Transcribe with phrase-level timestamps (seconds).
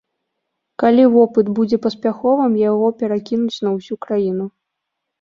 [0.83, 4.45] Калі вопыт будзе паспяховым, яго перакінуць на ўсю краіну.